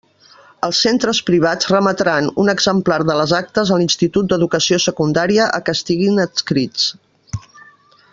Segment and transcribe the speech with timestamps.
[0.67, 5.77] Els centres privats remetran un exemplar de les actes a l'institut d'Educació Secundària a què
[5.81, 6.89] estiguen adscrits.